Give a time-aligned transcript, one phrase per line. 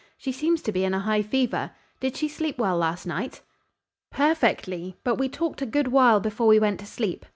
[0.17, 1.73] "She seems to be in a high fever.
[1.99, 3.41] Did she sleep well last night?"
[4.09, 7.23] "Perfectly, but we talked a good while before we went to sleep.